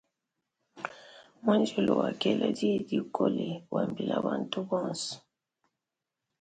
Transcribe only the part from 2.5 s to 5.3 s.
diyi dikole wambila bantu bonso.